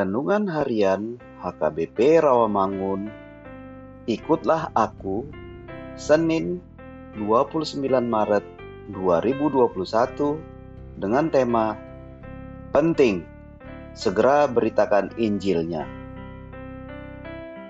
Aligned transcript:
Renungan 0.00 0.48
Harian 0.48 1.20
HKBP 1.44 2.24
Rawamangun. 2.24 3.12
Ikutlah 4.08 4.72
Aku 4.72 5.28
Senin 5.92 6.64
29 7.20 7.76
Maret 8.08 8.40
2021 8.96 10.40
dengan 10.96 11.28
tema 11.28 11.76
Penting. 12.72 13.28
Segera 13.92 14.48
beritakan 14.48 15.12
Injilnya. 15.20 15.84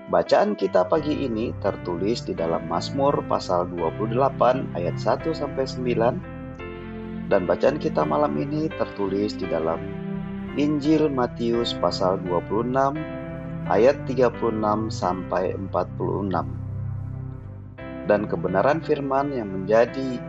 Bacaan 0.07 0.55
kita 0.55 0.87
pagi 0.87 1.27
ini 1.27 1.51
tertulis 1.59 2.23
di 2.23 2.31
dalam 2.31 2.63
Mazmur 2.71 3.27
pasal 3.27 3.67
28 3.75 4.71
ayat 4.79 4.95
1 4.95 5.35
sampai 5.35 5.67
9 5.67 7.27
dan 7.27 7.43
bacaan 7.43 7.75
kita 7.75 8.07
malam 8.07 8.39
ini 8.39 8.71
tertulis 8.71 9.35
di 9.35 9.51
dalam 9.51 10.10
Injil 10.59 11.07
Matius 11.07 11.71
pasal 11.79 12.19
26 12.27 12.75
ayat 13.71 13.95
36 14.03 14.35
sampai 14.91 15.55
46. 15.55 16.27
Dan 18.03 18.27
kebenaran 18.27 18.83
firman 18.83 19.31
yang 19.31 19.47
menjadi 19.47 20.19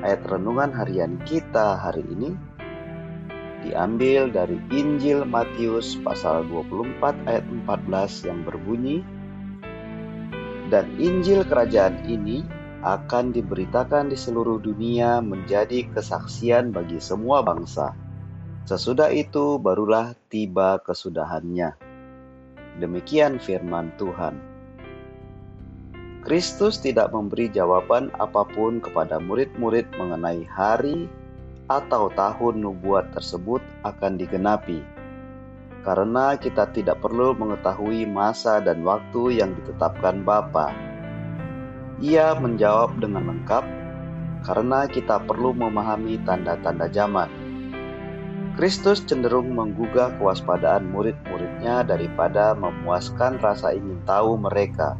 ayat 0.00 0.24
renungan 0.24 0.72
harian 0.72 1.20
kita 1.28 1.76
hari 1.76 2.00
ini 2.08 2.32
diambil 3.60 4.32
dari 4.32 4.56
Injil 4.72 5.28
Matius 5.28 6.00
pasal 6.00 6.48
24 6.48 7.28
ayat 7.28 7.44
14 7.44 8.24
yang 8.24 8.48
berbunyi 8.48 9.04
dan 10.72 10.88
Injil 10.96 11.44
kerajaan 11.44 12.08
ini 12.08 12.40
akan 12.88 13.36
diberitakan 13.36 14.08
di 14.08 14.16
seluruh 14.16 14.64
dunia 14.64 15.20
menjadi 15.20 15.84
kesaksian 15.92 16.72
bagi 16.72 16.96
semua 17.04 17.44
bangsa 17.44 18.07
Sesudah 18.68 19.08
itu 19.08 19.56
barulah 19.56 20.12
tiba 20.28 20.76
kesudahannya. 20.84 21.72
Demikian 22.76 23.40
firman 23.40 23.88
Tuhan. 23.96 24.36
Kristus 26.20 26.76
tidak 26.76 27.16
memberi 27.16 27.48
jawaban 27.48 28.12
apa 28.20 28.44
pun 28.44 28.76
kepada 28.84 29.16
murid-murid 29.24 29.88
mengenai 29.96 30.44
hari 30.52 31.08
atau 31.72 32.12
tahun 32.12 32.60
nubuat 32.60 33.08
tersebut 33.16 33.64
akan 33.88 34.20
digenapi. 34.20 34.84
Karena 35.80 36.36
kita 36.36 36.68
tidak 36.68 37.00
perlu 37.00 37.32
mengetahui 37.40 38.04
masa 38.04 38.60
dan 38.60 38.84
waktu 38.84 39.40
yang 39.40 39.56
ditetapkan 39.56 40.20
Bapa. 40.28 40.76
Ia 42.04 42.36
menjawab 42.36 43.00
dengan 43.00 43.32
lengkap, 43.32 43.64
karena 44.44 44.84
kita 44.84 45.24
perlu 45.24 45.56
memahami 45.56 46.20
tanda-tanda 46.28 46.92
zaman 46.92 47.37
Kristus 48.58 49.06
cenderung 49.06 49.54
menggugah 49.54 50.18
kewaspadaan 50.18 50.90
murid-muridnya 50.90 51.86
daripada 51.86 52.58
memuaskan 52.58 53.38
rasa 53.38 53.70
ingin 53.70 54.02
tahu 54.02 54.34
mereka. 54.34 54.98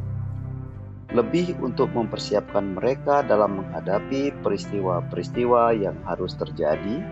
Lebih 1.11 1.59
untuk 1.59 1.91
mempersiapkan 1.91 2.79
mereka 2.79 3.19
dalam 3.19 3.59
menghadapi 3.59 4.31
peristiwa-peristiwa 4.39 5.75
yang 5.75 5.99
harus 6.07 6.39
terjadi 6.39 7.03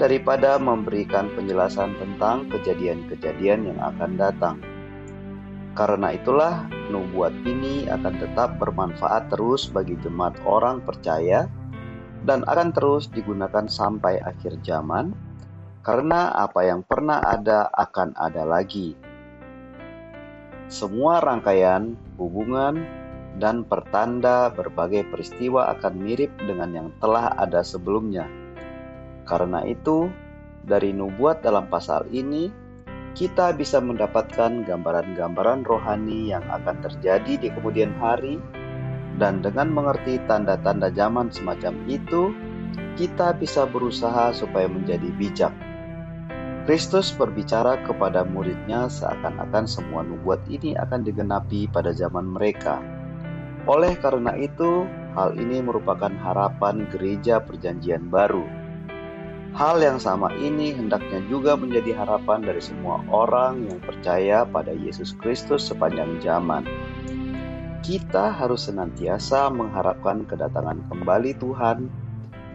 daripada 0.00 0.56
memberikan 0.56 1.28
penjelasan 1.36 1.92
tentang 2.00 2.48
kejadian-kejadian 2.48 3.68
yang 3.68 3.78
akan 3.84 4.16
datang. 4.16 4.56
Karena 5.76 6.16
itulah, 6.16 6.64
nubuat 6.88 7.36
ini 7.44 7.92
akan 7.92 8.24
tetap 8.24 8.56
bermanfaat 8.56 9.28
terus 9.28 9.68
bagi 9.68 10.00
jemaat 10.00 10.40
orang 10.48 10.80
percaya 10.80 11.44
dan 12.24 12.40
akan 12.48 12.72
terus 12.72 13.04
digunakan 13.12 13.68
sampai 13.68 14.16
akhir 14.24 14.64
zaman 14.64 15.12
karena 15.84 16.32
apa 16.32 16.64
yang 16.64 16.80
pernah 16.80 17.20
ada 17.20 17.68
akan 17.68 18.16
ada 18.16 18.48
lagi. 18.48 18.96
Semua 20.72 21.20
rangkaian, 21.20 21.92
hubungan, 22.16 22.80
dan 23.36 23.68
pertanda 23.68 24.48
berbagai 24.48 25.04
peristiwa 25.12 25.68
akan 25.76 26.00
mirip 26.00 26.32
dengan 26.40 26.72
yang 26.72 26.88
telah 27.04 27.36
ada 27.36 27.60
sebelumnya. 27.60 28.24
Karena 29.28 29.60
itu, 29.68 30.08
dari 30.64 30.96
nubuat 30.96 31.44
dalam 31.44 31.68
pasal 31.68 32.08
ini, 32.08 32.48
kita 33.12 33.52
bisa 33.52 33.76
mendapatkan 33.76 34.64
gambaran-gambaran 34.64 35.68
rohani 35.68 36.32
yang 36.32 36.42
akan 36.48 36.80
terjadi 36.80 37.36
di 37.36 37.48
kemudian 37.52 37.92
hari, 38.00 38.40
dan 39.20 39.44
dengan 39.44 39.68
mengerti 39.68 40.16
tanda-tanda 40.24 40.88
zaman 40.96 41.28
semacam 41.28 41.76
itu, 41.86 42.32
kita 42.96 43.36
bisa 43.36 43.68
berusaha 43.68 44.32
supaya 44.32 44.66
menjadi 44.66 45.12
bijak 45.14 45.52
Kristus 46.64 47.12
berbicara 47.12 47.76
kepada 47.84 48.24
muridnya 48.24 48.88
seakan-akan 48.88 49.68
semua 49.68 50.00
nubuat 50.00 50.40
ini 50.48 50.72
akan 50.72 51.04
digenapi 51.04 51.68
pada 51.68 51.92
zaman 51.92 52.24
mereka. 52.24 52.80
Oleh 53.68 53.92
karena 54.00 54.32
itu, 54.40 54.88
hal 55.12 55.36
ini 55.36 55.60
merupakan 55.60 56.08
harapan 56.08 56.88
gereja 56.88 57.44
perjanjian 57.44 58.08
baru. 58.08 58.48
Hal 59.52 59.76
yang 59.84 60.00
sama 60.00 60.32
ini 60.40 60.72
hendaknya 60.72 61.20
juga 61.28 61.52
menjadi 61.52 62.00
harapan 62.00 62.40
dari 62.40 62.64
semua 62.64 63.04
orang 63.12 63.68
yang 63.68 63.84
percaya 63.84 64.48
pada 64.48 64.72
Yesus 64.72 65.12
Kristus 65.20 65.68
sepanjang 65.68 66.16
zaman. 66.24 66.64
Kita 67.84 68.32
harus 68.32 68.72
senantiasa 68.72 69.52
mengharapkan 69.52 70.24
kedatangan 70.24 70.88
kembali 70.88 71.36
Tuhan 71.36 71.92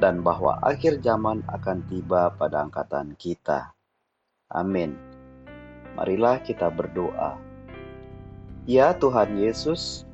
dan 0.01 0.25
bahwa 0.25 0.57
akhir 0.65 0.97
zaman 1.05 1.45
akan 1.45 1.85
tiba 1.85 2.33
pada 2.33 2.65
angkatan 2.65 3.13
kita. 3.13 3.78
Amin. 4.49 4.97
Marilah 5.93 6.41
kita 6.41 6.73
berdoa. 6.73 7.37
Ya 8.69 8.93
Tuhan 8.97 9.37
Yesus, 9.37 10.05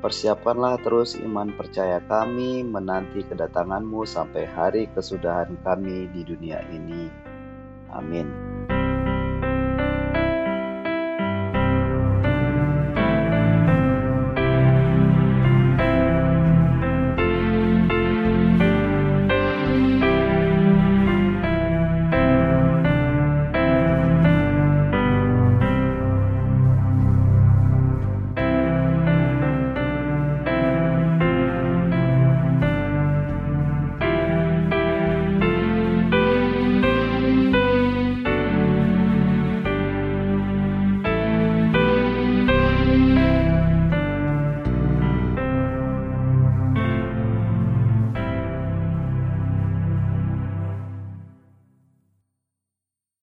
persiapkanlah 0.00 0.80
terus 0.84 1.16
iman 1.16 1.52
percaya 1.56 2.00
kami 2.04 2.64
menanti 2.64 3.24
kedatanganmu 3.24 4.04
sampai 4.04 4.44
hari 4.48 4.88
kesudahan 4.92 5.56
kami 5.64 6.08
di 6.12 6.20
dunia 6.24 6.60
ini. 6.68 7.08
Amin. 7.92 8.47